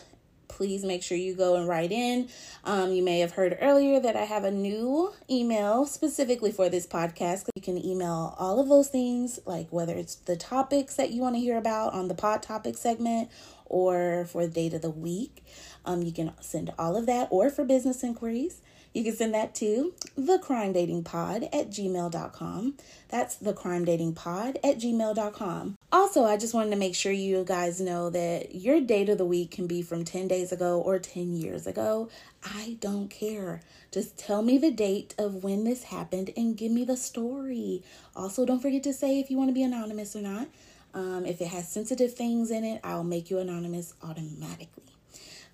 please 0.49 0.85
make 0.85 1.03
sure 1.03 1.17
you 1.17 1.35
go 1.35 1.57
and 1.57 1.69
write 1.69 1.93
in. 1.93 2.29
Um, 2.65 2.93
you 2.93 3.03
may 3.03 3.21
have 3.21 3.33
heard 3.33 3.59
earlier 3.61 4.01
that 4.01 4.17
I 4.17 4.25
have 4.25 4.45
a 4.45 4.51
new 4.51 5.13
email 5.31 5.87
specifically 5.87 6.53
for 6.53 6.69
this 6.69 6.87
podcast. 6.87 7.49
You 7.55 7.63
can 7.63 7.85
email 7.85 8.35
all 8.39 8.61
of 8.61 8.69
those 8.69 8.89
things, 8.89 9.39
like 9.47 9.69
whether 9.71 9.95
it's 9.95 10.17
the 10.17 10.37
topics 10.37 10.97
that 10.97 11.11
you 11.11 11.21
want 11.21 11.35
to 11.37 11.41
hear 11.41 11.57
about 11.57 11.93
on 11.93 12.09
the 12.09 12.15
pod 12.15 12.43
topic 12.43 12.77
segment 12.77 13.31
or 13.65 14.27
for 14.31 14.47
the 14.47 14.53
date 14.53 14.75
of 14.75 14.83
the 14.83 14.91
week. 14.91 15.45
Um, 15.85 16.03
you 16.03 16.13
can 16.13 16.33
send 16.41 16.73
all 16.79 16.97
of 16.97 17.07
that 17.07 17.29
or 17.31 17.51
for 17.51 17.65
business 17.65 18.03
inquiries. 18.03 18.61
You 18.97 19.05
can 19.05 19.15
send 19.15 19.35
that 19.35 19.55
to 19.57 19.93
the 20.17 20.39
crime 20.39 20.73
dating 20.73 21.05
pod 21.05 21.51
at 21.53 21.69
gmail.com. 21.69 22.75
That's 23.11 23.37
the 23.37 23.53
crime 23.53 23.85
dating 23.85 24.15
pod 24.15 24.59
at 24.65 24.79
gmail.com. 24.79 25.77
Also, 25.93 26.25
I 26.25 26.39
just 26.39 26.55
wanted 26.55 26.71
to 26.71 26.77
make 26.77 26.95
sure 26.95 27.13
you 27.13 27.45
guys 27.45 27.79
know 27.79 28.09
that 28.09 28.55
your 28.55 28.81
date 28.81 29.11
of 29.11 29.19
the 29.19 29.27
week 29.27 29.51
can 29.51 29.67
be 29.67 29.83
from 29.83 30.07
10 30.07 30.29
days 30.29 30.51
ago 30.51 30.81
or 30.81 30.99
10 30.99 31.35
years 31.35 31.67
ago. 31.67 32.09
I 32.43 32.79
don't 32.81 33.11
care. 33.11 33.61
Just 33.93 34.17
tell 34.17 34.41
me 34.41 34.57
the 34.57 34.71
date 34.71 35.15
of 35.19 35.45
when 35.45 35.65
this 35.65 35.83
happened 35.83 36.31
and 36.35 36.57
give 36.57 36.73
me 36.73 36.87
the 36.87 36.97
story. 36.97 37.83
Also, 38.17 38.47
don't 38.47 38.61
forget 38.61 38.83
to 38.85 38.95
say 38.95 39.21
if 39.21 39.31
you 39.31 39.37
want 39.37 39.51
to 39.51 39.55
be 39.55 39.63
anonymous 39.63 40.17
or 40.17 40.23
not. 40.23 40.49
Um, 40.95 41.27
if 41.27 41.43
it 41.43 41.49
has 41.49 41.69
sensitive 41.69 42.15
things 42.15 42.51
in 42.51 42.65
it, 42.65 42.81
I'll 42.83 43.05
make 43.05 43.29
you 43.29 43.41
anonymous 43.41 43.93
automatically. 44.03 44.85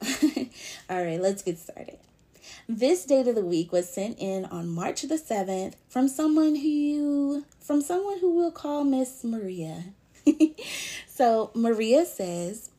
All 0.89 1.03
right, 1.03 1.21
let's 1.21 1.43
get 1.43 1.59
started. 1.59 1.99
This 2.75 3.05
date 3.05 3.29
of 3.29 3.35
the 3.35 3.45
week 3.45 3.71
was 3.71 3.87
sent 3.87 4.19
in 4.19 4.47
on 4.47 4.67
March 4.67 5.03
the 5.03 5.17
7th 5.17 5.75
from 5.91 6.09
someone 6.09 6.55
who 6.55 6.69
you, 6.69 7.45
from 7.61 7.83
someone 7.83 8.19
who 8.19 8.35
we'll 8.35 8.51
call 8.51 8.83
Miss 8.83 9.23
Maria. 9.23 9.93
so 11.07 11.51
Maria 11.55 12.07
says, 12.07 12.71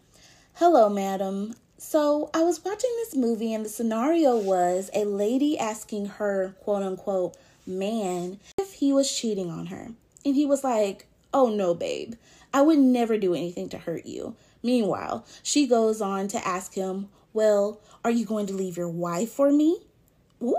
Hello, 0.55 0.89
madam. 0.89 1.53
So 1.77 2.31
I 2.33 2.41
was 2.41 2.65
watching 2.65 2.89
this 2.95 3.15
movie, 3.15 3.53
and 3.53 3.63
the 3.63 3.69
scenario 3.69 4.35
was 4.35 4.89
a 4.95 5.05
lady 5.05 5.59
asking 5.59 6.07
her 6.07 6.55
quote 6.61 6.81
unquote 6.81 7.37
man 7.67 8.39
if 8.57 8.73
he 8.73 8.91
was 8.91 9.15
cheating 9.15 9.51
on 9.51 9.67
her. 9.67 9.89
And 10.25 10.33
he 10.33 10.47
was 10.47 10.63
like, 10.63 11.05
Oh 11.35 11.49
no, 11.49 11.75
babe, 11.75 12.15
I 12.51 12.63
would 12.63 12.79
never 12.79 13.19
do 13.19 13.35
anything 13.35 13.69
to 13.69 13.77
hurt 13.77 14.07
you. 14.07 14.35
Meanwhile, 14.63 15.23
she 15.43 15.67
goes 15.67 16.01
on 16.01 16.29
to 16.29 16.47
ask 16.47 16.73
him, 16.73 17.09
Well, 17.33 17.81
are 18.03 18.11
you 18.11 18.25
going 18.25 18.45
to 18.47 18.53
leave 18.53 18.77
your 18.77 18.89
wife 18.89 19.31
for 19.31 19.51
me? 19.51 19.79
Ooh. 20.41 20.57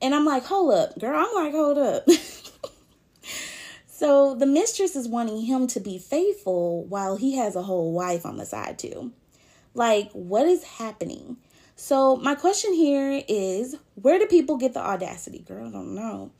And 0.00 0.14
I'm 0.14 0.24
like, 0.24 0.44
Hold 0.44 0.74
up, 0.74 0.98
girl. 0.98 1.16
I'm 1.16 1.44
like, 1.44 1.52
Hold 1.52 1.78
up. 1.78 2.08
so 3.86 4.34
the 4.34 4.46
mistress 4.46 4.96
is 4.96 5.08
wanting 5.08 5.42
him 5.42 5.66
to 5.68 5.80
be 5.80 5.98
faithful 5.98 6.84
while 6.84 7.16
he 7.16 7.36
has 7.36 7.56
a 7.56 7.62
whole 7.62 7.92
wife 7.92 8.24
on 8.24 8.36
the 8.36 8.46
side, 8.46 8.78
too. 8.78 9.12
Like, 9.74 10.10
what 10.12 10.46
is 10.46 10.64
happening? 10.64 11.36
So, 11.80 12.16
my 12.16 12.34
question 12.34 12.72
here 12.74 13.22
is 13.28 13.76
where 13.94 14.18
do 14.18 14.26
people 14.26 14.56
get 14.56 14.74
the 14.74 14.80
audacity? 14.80 15.40
Girl, 15.46 15.68
I 15.68 15.70
don't 15.70 15.94
know. 15.94 16.32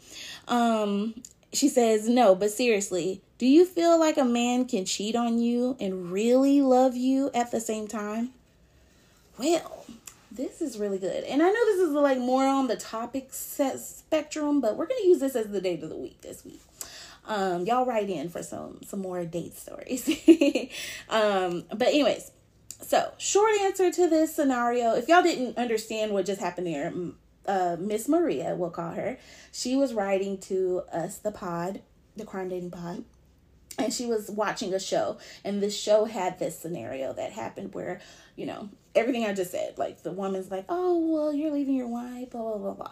Um, 0.48 1.22
she 1.52 1.68
says, 1.68 2.08
No, 2.08 2.34
but 2.34 2.50
seriously, 2.50 3.22
do 3.38 3.46
you 3.46 3.64
feel 3.64 3.98
like 3.98 4.16
a 4.16 4.25
man 4.25 4.64
can 4.64 4.84
cheat 4.84 5.14
on 5.14 5.38
you 5.38 5.76
and 5.78 6.10
really 6.10 6.60
love 6.60 6.96
you 6.96 7.30
at 7.34 7.52
the 7.52 7.60
same 7.60 7.87
time? 7.87 8.30
Well, 9.38 9.87
this 10.33 10.61
is 10.61 10.78
really 10.78 10.99
good. 10.99 11.25
And 11.25 11.42
I 11.42 11.47
know 11.49 11.66
this 11.66 11.80
is 11.80 11.92
like 11.92 12.18
more 12.18 12.47
on 12.47 12.66
the 12.66 12.76
topic 12.76 13.28
set 13.30 13.78
spectrum, 13.78 14.61
but 14.61 14.76
we're 14.76 14.87
going 14.87 15.00
to 15.02 15.09
use 15.09 15.21
this 15.21 15.37
as 15.37 15.49
the 15.49 15.61
date 15.61 15.83
of 15.83 15.90
the 15.90 15.97
week 15.97 16.21
this 16.23 16.45
week. 16.45 16.61
Um, 17.26 17.66
y'all 17.66 17.85
write 17.85 18.09
in 18.09 18.30
for 18.30 18.42
some 18.42 18.80
some 18.87 19.00
more 19.00 19.25
date 19.25 19.57
stories. 19.57 20.09
um, 21.09 21.64
but 21.68 21.88
anyways, 21.88 22.33
so 22.80 23.12
short 23.18 23.52
answer 23.61 23.92
to 23.92 24.09
this 24.09 24.35
scenario, 24.35 24.95
if 24.95 25.09
y'all 25.09 25.23
didn't 25.23 25.59
understand 25.59 26.12
what 26.12 26.26
just 26.26 26.40
happened 26.40 26.66
there, 26.66 26.92
uh, 27.47 27.76
Miss 27.78 28.09
Maria, 28.09 28.54
we'll 28.57 28.71
call 28.71 28.92
her, 28.92 29.18
she 29.52 29.76
was 29.76 29.95
writing 29.95 30.38
to 30.38 30.83
us, 30.92 31.18
the 31.18 31.30
pod, 31.30 31.83
the 32.16 32.25
crime 32.25 32.49
dating 32.49 32.71
pod, 32.71 33.04
and 33.78 33.92
she 33.92 34.07
was 34.07 34.30
watching 34.30 34.73
a 34.73 34.80
show, 34.80 35.18
and 35.45 35.62
this 35.62 35.78
show 35.78 36.07
had 36.07 36.38
this 36.38 36.59
scenario 36.59 37.12
that 37.12 37.33
happened 37.33 37.75
where, 37.75 38.00
you 38.37 38.47
know, 38.47 38.71
everything 38.99 39.25
I 39.25 39.33
just 39.33 39.50
said, 39.50 39.78
like 39.78 40.02
the 40.02 40.12
woman's 40.12 40.50
like, 40.50 40.64
oh, 40.69 40.99
well, 40.99 41.33
you're 41.33 41.50
leaving 41.50 41.75
your 41.75 41.88
wife, 41.88 42.31
blah, 42.31 42.43
blah, 42.43 42.59
blah, 42.59 42.75
blah. 42.75 42.90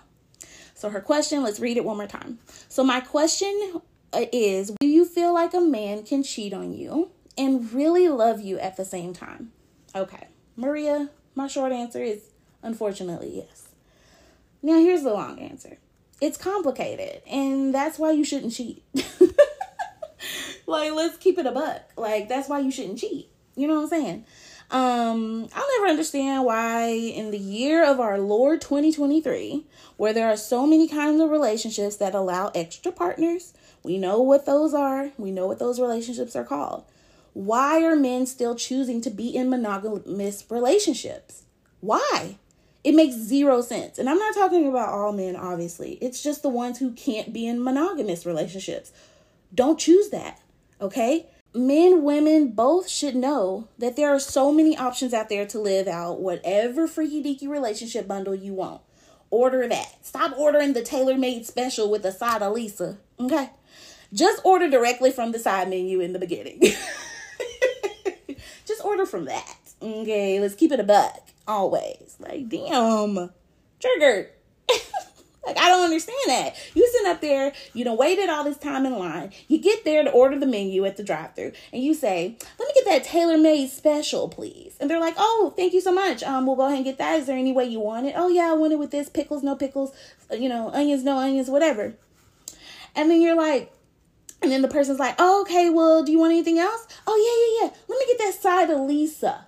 So 0.75 0.91
her 0.91 1.01
question, 1.01 1.43
let's 1.43 1.61
read 1.61 1.77
it 1.77 1.85
one 1.85 1.97
more 1.97 2.07
time. 2.07 2.39
So 2.69 2.85
my 2.85 3.01
question 3.01 3.81
uh, 4.13 4.27
is, 4.33 4.73
do 4.81 4.87
you 4.87 5.05
feel 5.05 5.33
like 5.33 5.55
a 5.55 5.61
man 5.61 6.03
can 6.05 6.23
cheat 6.23 6.53
on 6.53 6.73
you 6.73 7.11
and 7.37 7.73
really 7.73 8.09
love 8.09 8.41
you 8.41 8.59
at 8.59 8.77
the 8.77 8.85
same 8.85 9.13
time? 9.13 9.53
Okay. 9.95 10.29
Maria, 10.57 11.11
my 11.35 11.49
short 11.49 11.73
answer 11.73 12.03
is 12.03 12.31
unfortunately 12.63 13.37
yes. 13.37 13.69
Now, 14.63 14.75
here's 14.75 15.03
the 15.03 15.13
long 15.13 15.39
answer 15.39 15.79
it's 16.21 16.39
complicated, 16.39 17.23
and 17.31 17.75
that's 17.75 17.99
why 17.99 18.11
you 18.11 18.25
shouldn't 18.25 18.53
cheat. 18.53 18.83
like, 20.67 20.93
let's 20.93 21.19
keep 21.19 21.39
it 21.39 21.47
a 21.47 21.53
buck. 21.53 21.93
Like, 21.97 22.29
that's 22.29 22.49
why 22.49 22.61
you 22.61 22.71
shouldn't 22.71 22.99
cheat. 22.99 23.29
You 23.55 23.69
know 23.69 23.77
what 23.77 23.83
I'm 23.83 23.89
saying? 23.89 24.25
Um, 24.71 25.49
I'll 25.55 25.69
never 25.79 25.89
understand 25.89 26.45
why 26.45 26.89
in 26.89 27.31
the 27.31 27.39
year 27.39 27.85
of 27.85 28.01
our 28.01 28.19
Lord 28.19 28.61
2023, 28.61 29.65
where 29.97 30.13
there 30.13 30.29
are 30.29 30.37
so 30.37 30.67
many 30.67 30.89
kinds 30.89 31.21
of 31.21 31.31
relationships 31.31 31.97
that 31.97 32.15
allow 32.15 32.51
extra 32.55 32.91
partners, 32.91 33.55
we 33.85 33.97
know 33.99 34.21
what 34.21 34.45
those 34.45 34.75
are, 34.75 35.13
we 35.17 35.31
know 35.31 35.47
what 35.47 35.61
those 35.61 35.81
relationships 35.81 36.35
are 36.35 36.45
called. 36.45 36.85
Why 37.33 37.85
are 37.85 37.95
men 37.95 38.27
still 38.27 38.57
choosing 38.57 39.01
to 39.03 39.11
be 39.11 39.29
in 39.29 39.51
monogamous 39.51 40.45
relationships? 40.51 41.43
Why? 41.81 42.39
It 42.83 42.95
makes 42.95 43.15
zero 43.15 43.61
sense. 43.63 43.99
And 43.99 44.09
I'm 44.09 44.19
not 44.19 44.35
talking 44.35 44.67
about 44.67 44.89
all 44.89 45.13
men, 45.13 45.37
obviously. 45.37 45.99
It's 46.01 46.23
just 46.23 46.43
the 46.43 46.49
ones 46.49 46.79
who 46.79 46.93
can't 46.93 47.33
be 47.33 47.47
in 47.47 47.63
monogamous 47.63 48.25
relationships. 48.27 48.91
Don't 49.55 49.79
choose 49.79 50.11
that, 50.11 50.41
okay? 50.81 51.27
Men, 51.57 52.03
women, 52.03 52.49
both 52.49 52.87
should 52.87 53.17
know 53.17 53.67
that 53.79 53.97
there 53.97 54.15
are 54.15 54.21
so 54.21 54.53
many 54.53 54.77
options 54.77 55.15
out 55.15 55.31
there 55.31 55.47
to 55.47 55.59
live 55.59 55.89
out 55.89 56.21
whatever 56.21 56.87
freaky 56.87 57.23
deaky 57.23 57.49
relationship 57.49 58.07
bundle 58.07 58.35
you 58.35 58.53
want. 58.53 58.83
Order 59.31 59.67
that. 59.67 60.05
Stop 60.05 60.39
ordering 60.39 60.75
the 60.75 60.83
tailor 60.83 61.17
made 61.17 61.47
special 61.47 61.91
with 61.91 62.05
a 62.05 62.13
side 62.13 62.43
of 62.43 62.53
Lisa, 62.53 62.99
okay? 63.19 63.49
Just 64.13 64.43
order 64.45 64.69
directly 64.69 65.11
from 65.11 65.33
the 65.33 65.39
side 65.39 65.71
menu 65.71 66.01
in 66.01 66.13
the 66.13 66.19
beginning. 66.19 66.61
Just 68.67 68.85
order 68.85 69.07
from 69.07 69.25
that. 69.25 69.57
Okay, 69.81 70.39
let's 70.39 70.55
keep 70.57 70.73
it 70.73 70.81
a 70.81 70.85
buck. 70.85 71.27
Always. 71.49 72.17
Like, 72.19 72.51
damn. 72.51 73.31
Triggered. 73.81 74.29
Like, 75.47 75.57
I 75.59 75.69
don't 75.69 75.85
understand 75.85 76.19
that. 76.27 76.57
You 76.75 76.87
sitting 76.93 77.11
up 77.11 77.21
there, 77.21 77.53
you 77.73 77.85
know, 77.85 77.95
waited 77.95 78.29
all 78.29 78.45
this 78.45 78.59
time 78.59 78.85
in 78.85 78.99
line. 78.99 79.33
You 79.49 79.59
get 79.59 79.85
there 79.85 80.03
to 80.03 80.11
order 80.11 80.39
the 80.39 80.47
menu 80.47 80.85
at 80.85 80.97
the 80.97 81.05
drive 81.05 81.35
through 81.35 81.53
and 81.73 81.83
you 81.83 81.95
say, 81.95 82.37
let 82.59 82.67
me 82.67 82.75
get 82.75 82.85
that 82.87 83.05
tailor 83.05 83.39
made 83.39 83.71
special, 83.71 84.29
please. 84.29 84.77
And 84.81 84.91
they're 84.91 85.01
like, 85.01 85.15
oh, 85.17 85.55
thank 85.57 85.73
you 85.73 85.81
so 85.81 85.93
much. 85.93 86.23
Um, 86.25 86.47
we'll 86.47 86.57
go 86.57 86.67
ahead 86.67 86.77
and 86.77 86.85
get 86.85 86.99
that. 86.99 87.21
Is 87.21 87.27
there 87.27 87.39
any 87.39 87.53
way 87.53 87.65
you 87.65 87.81
want 87.81 88.07
it? 88.07 88.15
Oh, 88.17 88.29
yeah, 88.29 88.51
I 88.51 88.55
want 88.55 88.73
it 88.73 88.79
with 88.79 88.91
this 88.91 89.09
pickles, 89.09 89.43
no 89.43 89.55
pickles, 89.55 89.93
you 90.31 90.49
know, 90.49 90.71
onions, 90.71 91.05
no 91.05 91.17
onions, 91.17 91.49
whatever. 91.49 91.95
And 92.97 93.11
then 93.11 93.21
you're 93.21 93.37
like, 93.37 93.73
and 94.43 94.51
then 94.51 94.63
the 94.63 94.69
person's 94.69 94.99
like, 94.99 95.15
oh, 95.19 95.43
okay, 95.43 95.71
well, 95.71 96.03
do 96.03 96.13
you 96.13 96.19
want 96.19 96.33
anything 96.33 96.59
else? 96.59 96.87
Oh, 97.07 97.17
yeah, 97.17 97.67
yeah, 97.67 97.69
yeah. 97.69 97.85
Let 97.89 97.99
me 97.99 98.07
get 98.07 98.19
that 98.19 98.41
side 98.41 98.71
of 98.71 98.81
Lisa. 98.81 99.47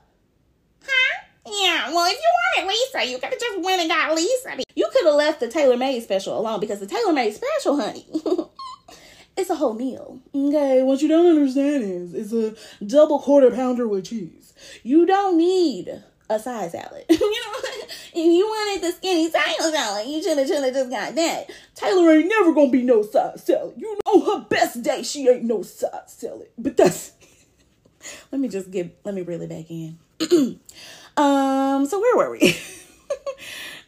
Huh? 0.85 1.18
Yeah, 1.51 1.93
well, 1.93 2.07
if 2.07 2.19
you 2.19 2.65
wanted 2.65 2.69
Lisa, 2.69 3.11
you 3.11 3.19
could 3.19 3.31
have 3.31 3.41
just 3.41 3.61
went 3.61 3.81
and 3.81 3.89
got 3.91 4.15
Lisa. 4.15 4.59
You 4.75 4.89
could 4.93 5.07
have 5.07 5.15
left 5.15 5.41
the 5.41 5.49
tailor 5.49 5.77
made 5.77 6.01
special 6.03 6.39
alone 6.39 6.61
because 6.61 6.81
the 6.81 6.87
tailor 6.87 7.13
made 7.13 7.35
special, 7.35 7.81
honey, 7.81 8.07
it's 9.37 9.51
a 9.51 9.55
whole 9.55 9.75
meal. 9.75 10.21
Okay, 10.35 10.83
what 10.83 11.01
you 11.01 11.09
don't 11.09 11.27
understand 11.27 11.85
is 11.85 12.15
it's 12.15 12.33
a 12.33 12.55
double 12.85 13.19
quarter 13.19 13.51
pounder 13.51 13.89
with 13.89 14.07
cheese. 14.07 14.53
You 14.83 15.07
don't 15.07 15.39
need 15.39 16.03
a 16.31 16.39
side 16.39 16.71
salad. 16.71 17.05
you 17.11 17.19
know, 17.19 17.71
if 17.89 18.15
you 18.15 18.47
wanted 18.47 18.83
the 18.83 18.93
skinny 18.93 19.31
Taylor 19.31 19.73
salad, 19.73 20.07
you 20.07 20.23
should 20.23 20.39
have 20.39 20.47
should 20.47 20.63
have 20.63 20.75
just 20.75 20.91
got 20.91 21.15
that. 21.15 21.51
Taylor 21.75 22.13
ain't 22.13 22.29
never 22.29 22.53
gonna 22.53 22.71
be 22.71 22.83
no 22.83 23.03
side 23.03 23.41
salad. 23.41 23.75
You 23.77 23.99
know, 24.07 24.21
her 24.25 24.45
best 24.49 24.83
day, 24.83 25.03
she 25.03 25.29
ain't 25.29 25.45
no 25.45 25.63
side 25.63 26.09
salad. 26.09 26.49
But 26.59 26.77
that's. 26.77 27.13
let 28.33 28.41
me 28.41 28.49
just 28.49 28.71
get. 28.71 28.99
Let 29.05 29.15
me 29.15 29.23
reel 29.23 29.43
it 29.43 29.49
back 29.49 29.71
in. 29.71 29.99
um. 31.19 31.87
So 31.87 32.01
where 32.01 32.17
were 32.17 32.31
we? 32.33 32.57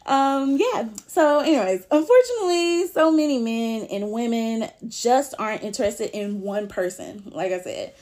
um 0.07 0.57
yeah 0.57 0.89
so 1.05 1.41
anyways 1.41 1.85
unfortunately 1.91 2.87
so 2.87 3.11
many 3.11 3.37
men 3.37 3.87
and 3.91 4.09
women 4.09 4.67
just 4.87 5.35
aren't 5.37 5.61
interested 5.61 6.09
in 6.17 6.41
one 6.41 6.67
person 6.67 7.21
like 7.35 7.51
i 7.51 7.59
said 7.59 7.93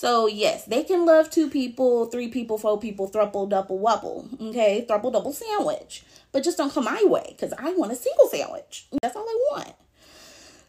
so 0.00 0.26
yes, 0.26 0.64
they 0.64 0.82
can 0.82 1.04
love 1.04 1.28
two 1.30 1.50
people, 1.50 2.06
three 2.06 2.28
people, 2.28 2.56
four 2.56 2.78
people, 2.78 3.10
thruple, 3.10 3.48
double, 3.48 3.78
wubble. 3.78 4.40
Okay, 4.48 4.86
thruple, 4.88 5.12
double 5.12 5.32
sandwich. 5.32 6.04
But 6.32 6.42
just 6.42 6.56
don't 6.56 6.72
come 6.72 6.84
my 6.84 7.02
way 7.04 7.26
because 7.28 7.52
I 7.58 7.74
want 7.74 7.92
a 7.92 7.96
single 7.96 8.26
sandwich. 8.28 8.86
That's 9.02 9.14
all 9.14 9.28
I 9.28 9.38
want. 9.52 9.74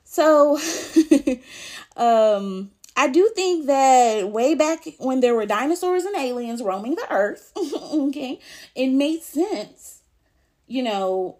So, 0.03 0.59
um, 1.95 2.71
I 2.95 3.07
do 3.07 3.31
think 3.35 3.67
that 3.67 4.29
way 4.29 4.53
back 4.53 4.85
when 4.99 5.21
there 5.21 5.33
were 5.33 5.45
dinosaurs 5.45 6.03
and 6.05 6.15
aliens 6.15 6.61
roaming 6.61 6.95
the 6.95 7.07
earth, 7.09 7.51
okay, 7.57 8.39
it 8.75 8.87
made 8.87 9.23
sense. 9.23 10.01
You 10.67 10.83
know, 10.83 11.37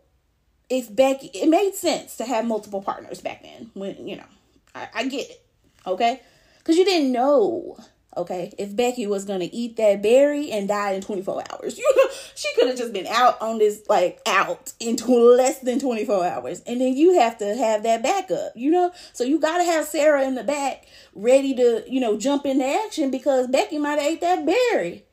if 0.69 0.93
Becky, 0.93 1.27
it 1.33 1.47
made 1.47 1.75
sense 1.75 2.17
to 2.17 2.25
have 2.25 2.45
multiple 2.45 2.81
partners 2.81 3.21
back 3.21 3.43
then. 3.43 3.71
When 3.73 4.07
you 4.07 4.17
know, 4.17 4.25
I, 4.73 4.87
I 4.93 5.07
get 5.07 5.29
it. 5.29 5.45
Okay, 5.85 6.21
because 6.59 6.77
you 6.77 6.85
didn't 6.85 7.11
know, 7.11 7.77
okay, 8.17 8.53
if 8.57 8.75
Becky 8.75 9.07
was 9.07 9.25
to 9.25 9.55
eat 9.55 9.77
that 9.77 10.01
berry 10.01 10.51
and 10.51 10.67
die 10.67 10.91
in 10.91 11.01
24 11.01 11.43
hours. 11.51 11.79
You 11.91 11.95
know, 11.95 12.11
she 12.35 12.47
could 12.55 12.67
have 12.67 12.77
just 12.77 12.93
been 12.93 13.07
out 13.07 13.41
on 13.41 13.57
this, 13.57 13.83
like, 13.89 14.19
out 14.25 14.73
in 14.79 14.97
tw- 14.97 15.09
less 15.09 15.59
than 15.59 15.79
24 15.79 16.25
hours. 16.25 16.61
And 16.67 16.79
then 16.79 16.95
you 16.95 17.19
have 17.19 17.37
to 17.39 17.55
have 17.55 17.83
that 17.83 18.03
backup, 18.03 18.53
you 18.55 18.69
know? 18.69 18.91
So 19.13 19.23
you 19.23 19.39
got 19.39 19.57
to 19.57 19.63
have 19.63 19.85
Sarah 19.85 20.23
in 20.23 20.35
the 20.35 20.43
back 20.43 20.85
ready 21.15 21.55
to, 21.55 21.83
you 21.87 21.99
know, 21.99 22.17
jump 22.17 22.45
into 22.45 22.65
action 22.65 23.09
because 23.09 23.47
Becky 23.47 23.77
might 23.79 23.99
have 23.99 24.03
ate 24.03 24.21
that 24.21 24.45
berry. 24.45 25.05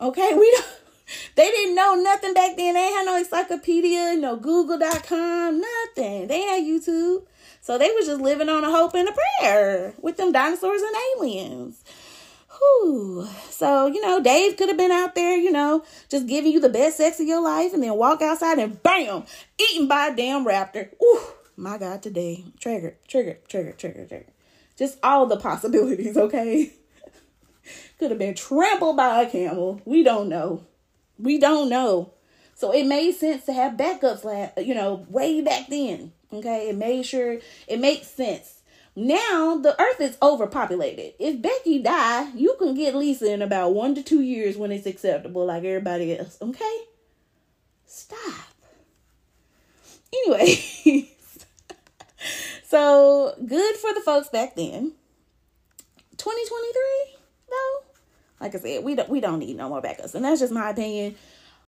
Okay, 0.00 0.34
we 0.38 0.50
don't. 0.52 0.66
They 1.36 1.50
didn't 1.50 1.74
know 1.74 1.94
nothing 1.96 2.32
back 2.32 2.56
then. 2.56 2.74
They 2.74 2.92
had 2.92 3.04
no 3.04 3.16
encyclopedia, 3.16 4.16
no 4.16 4.36
Google.com, 4.36 5.60
nothing. 5.60 6.28
They 6.28 6.42
had 6.42 6.62
YouTube. 6.62 7.24
So 7.60 7.78
they 7.78 7.90
was 7.90 8.06
just 8.06 8.20
living 8.20 8.48
on 8.48 8.64
a 8.64 8.70
hope 8.70 8.94
and 8.94 9.08
a 9.08 9.12
prayer 9.12 9.94
with 10.00 10.16
them 10.16 10.32
dinosaurs 10.32 10.82
and 10.82 10.94
aliens. 11.16 11.82
Whew. 12.58 13.28
So, 13.50 13.86
you 13.86 14.00
know, 14.00 14.20
Dave 14.20 14.56
could 14.56 14.68
have 14.68 14.76
been 14.76 14.92
out 14.92 15.14
there, 15.14 15.36
you 15.36 15.50
know, 15.50 15.84
just 16.08 16.26
giving 16.26 16.52
you 16.52 16.60
the 16.60 16.68
best 16.68 16.96
sex 16.96 17.20
of 17.20 17.26
your 17.26 17.42
life 17.42 17.72
and 17.72 17.82
then 17.82 17.94
walk 17.94 18.22
outside 18.22 18.58
and 18.58 18.82
bam, 18.82 19.24
eaten 19.58 19.88
by 19.88 20.08
a 20.08 20.16
damn 20.16 20.44
raptor. 20.44 20.90
Ooh, 21.02 21.20
my 21.56 21.78
God, 21.78 22.02
today. 22.02 22.44
Trigger, 22.58 22.96
trigger, 23.08 23.38
trigger, 23.48 23.72
trigger, 23.72 24.06
trigger. 24.06 24.32
Just 24.76 24.98
all 25.02 25.26
the 25.26 25.36
possibilities, 25.36 26.16
okay? 26.16 26.72
Could 27.98 28.10
have 28.10 28.18
been 28.18 28.34
trampled 28.34 28.96
by 28.96 29.22
a 29.22 29.30
camel. 29.30 29.80
We 29.84 30.02
don't 30.02 30.28
know. 30.28 30.66
We 31.18 31.38
don't 31.38 31.68
know. 31.68 32.12
So 32.54 32.72
it 32.72 32.86
made 32.86 33.12
sense 33.12 33.44
to 33.46 33.52
have 33.52 33.76
backups, 33.76 34.64
you 34.64 34.74
know, 34.74 35.06
way 35.08 35.40
back 35.40 35.68
then. 35.68 36.12
Okay, 36.32 36.68
it 36.68 36.76
made 36.76 37.06
sure 37.06 37.38
it 37.68 37.78
makes 37.78 38.08
sense. 38.08 38.53
Now 38.96 39.56
the 39.56 39.80
earth 39.80 40.00
is 40.00 40.16
overpopulated. 40.22 41.14
If 41.18 41.42
Becky 41.42 41.80
die, 41.80 42.30
you 42.34 42.54
can 42.58 42.74
get 42.74 42.94
Lisa 42.94 43.32
in 43.32 43.42
about 43.42 43.74
one 43.74 43.94
to 43.96 44.02
two 44.02 44.22
years 44.22 44.56
when 44.56 44.70
it's 44.70 44.86
acceptable, 44.86 45.46
like 45.46 45.64
everybody 45.64 46.16
else. 46.16 46.38
Okay? 46.40 46.78
Stop. 47.86 48.54
Anyway, 50.12 50.54
so 52.64 53.34
good 53.44 53.76
for 53.76 53.92
the 53.92 54.00
folks 54.00 54.28
back 54.28 54.54
then. 54.54 54.92
2023 56.16 57.16
though, 57.50 57.84
like 58.40 58.54
I 58.54 58.58
said, 58.58 58.84
we 58.84 58.94
don't 58.94 59.08
we 59.08 59.20
don't 59.20 59.40
need 59.40 59.56
no 59.56 59.68
more 59.68 59.82
backups, 59.82 60.14
and 60.14 60.24
that's 60.24 60.40
just 60.40 60.52
my 60.52 60.70
opinion. 60.70 61.16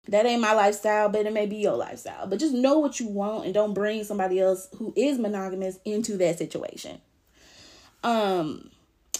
That 0.08 0.26
ain't 0.26 0.40
my 0.40 0.52
lifestyle, 0.52 1.08
but 1.08 1.26
it 1.26 1.32
may 1.32 1.46
be 1.46 1.56
your 1.56 1.76
lifestyle. 1.76 2.28
But 2.28 2.38
just 2.38 2.54
know 2.54 2.78
what 2.78 3.00
you 3.00 3.08
want 3.08 3.44
and 3.44 3.52
don't 3.52 3.74
bring 3.74 4.04
somebody 4.04 4.38
else 4.38 4.68
who 4.76 4.92
is 4.94 5.18
monogamous 5.18 5.80
into 5.84 6.16
that 6.18 6.38
situation. 6.38 7.00
Um, 8.06 8.70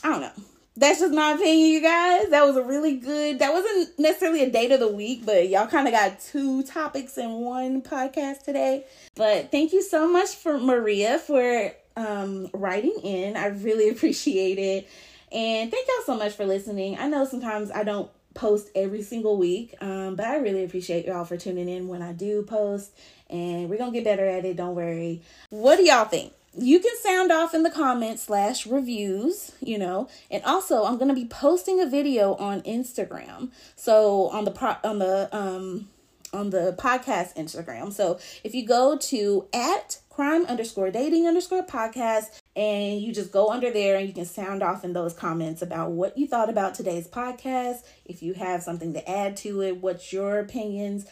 I 0.05 0.11
don't 0.11 0.21
know. 0.21 0.33
That's 0.77 1.01
just 1.01 1.13
my 1.13 1.33
opinion, 1.33 1.71
you 1.71 1.83
guys. 1.83 2.29
That 2.29 2.47
was 2.47 2.57
a 2.57 2.63
really 2.63 2.99
good. 2.99 3.41
That 3.41 3.53
wasn't 3.53 3.99
necessarily 3.99 4.45
a 4.45 4.51
date 4.51 4.71
of 4.71 4.79
the 4.79 4.89
week, 4.89 5.27
but 5.27 5.49
y'all 5.49 5.67
kind 5.67 5.89
of 5.89 5.93
got 5.93 6.21
two 6.21 6.63
topics 6.63 7.19
in 7.19 7.33
one 7.33 7.83
podcast 7.83 8.45
today. 8.45 8.85
But 9.17 9.51
thank 9.51 9.73
you 9.73 9.83
so 9.83 10.07
much 10.07 10.37
for 10.37 10.59
Maria 10.59 11.19
for 11.19 11.73
um 11.97 12.49
writing 12.53 12.97
in. 13.03 13.37
I 13.37 13.47
really 13.47 13.89
appreciate 13.95 14.59
it. 14.59 14.89
And 15.33 15.71
thank 15.71 15.89
y'all 15.89 16.05
so 16.07 16.17
much 16.17 16.35
for 16.35 16.47
listening. 16.47 16.97
I 16.99 17.09
know 17.09 17.25
sometimes 17.25 17.73
I 17.73 17.83
don't 17.83 18.09
post 18.35 18.69
every 18.77 19.03
single 19.03 19.37
week, 19.37 19.75
um, 19.81 20.15
but 20.15 20.27
I 20.27 20.37
really 20.37 20.63
appreciate 20.63 21.07
y'all 21.07 21.25
for 21.25 21.37
tuning 21.37 21.69
in 21.69 21.89
when 21.89 22.03
I 22.03 22.13
do 22.13 22.43
post. 22.43 22.93
And 23.29 23.69
we're 23.69 23.79
gonna 23.79 23.91
get 23.91 24.05
better 24.05 24.27
at 24.27 24.45
it. 24.45 24.57
Don't 24.57 24.77
worry. 24.77 25.23
What 25.51 25.77
do 25.77 25.85
y'all 25.85 26.05
think? 26.05 26.33
You 26.59 26.81
can 26.81 26.97
sound 27.03 27.31
off 27.31 27.55
in 27.55 27.63
the 27.63 27.71
comments 27.71 28.23
slash 28.25 28.67
reviews 28.67 29.53
you 29.61 29.79
know. 29.79 30.09
And 30.31 30.43
also 30.45 30.85
i'm 30.85 30.97
going 30.97 31.09
to 31.09 31.15
be 31.15 31.27
posting 31.27 31.81
a 31.81 31.87
video 31.87 32.35
on 32.35 32.63
instagram. 32.63 33.51
So 33.75 34.29
on 34.29 34.45
the 34.45 34.51
pro 34.51 34.77
on 34.85 34.99
the 34.99 35.29
um 35.37 35.89
on 36.33 36.51
the 36.51 36.75
podcast 36.79 37.37
instagram. 37.37 37.93
So 37.93 38.19
if 38.45 38.55
you 38.55 38.67
go 38.67 38.97
to 38.99 39.49
at 39.55 40.01
crime 40.11 40.47
underscore 40.47 40.91
dating 40.91 41.27
underscore 41.27 41.63
podcast 41.63 42.41
and 42.55 43.03
you 43.03 43.13
just 43.13 43.33
go 43.33 43.51
under 43.51 43.71
there 43.71 43.97
and 43.97 44.09
you 44.09 44.15
can 44.15 44.25
sound 44.25 44.63
off 44.63 44.83
in 44.83 44.95
those 44.95 45.13
comments 45.13 45.61
about 45.61 45.91
what 45.91 46.17
you 46.17 46.27
thought 46.27 46.49
about 46.49 46.75
today's 46.75 47.07
podcast 47.07 47.85
if 48.07 48.23
you 48.23 48.33
have 48.33 48.63
something 48.63 48.95
to 48.95 49.11
add 49.11 49.37
to 49.37 49.61
it 49.61 49.77
what's 49.77 50.15
your 50.15 50.39
opinions 50.39 51.05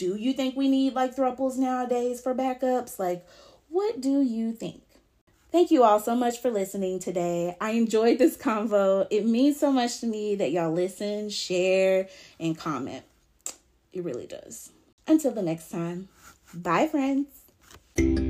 do 0.00 0.16
you 0.16 0.32
think 0.32 0.56
we 0.56 0.70
need 0.70 0.94
like 0.94 1.14
thruples 1.14 1.58
nowadays 1.58 2.22
for 2.22 2.34
backups? 2.34 2.98
Like 2.98 3.26
what 3.70 4.00
do 4.00 4.20
you 4.20 4.52
think? 4.52 4.82
Thank 5.52 5.70
you 5.70 5.82
all 5.82 5.98
so 5.98 6.14
much 6.14 6.40
for 6.40 6.50
listening 6.50 7.00
today. 7.00 7.56
I 7.60 7.70
enjoyed 7.72 8.18
this 8.18 8.36
convo. 8.36 9.06
It 9.10 9.26
means 9.26 9.58
so 9.58 9.72
much 9.72 10.00
to 10.00 10.06
me 10.06 10.36
that 10.36 10.52
y'all 10.52 10.72
listen, 10.72 11.28
share, 11.28 12.08
and 12.38 12.56
comment. 12.56 13.04
It 13.92 14.04
really 14.04 14.26
does. 14.26 14.70
Until 15.08 15.32
the 15.32 15.42
next 15.42 15.70
time, 15.70 16.08
bye, 16.54 16.86
friends. 16.86 18.29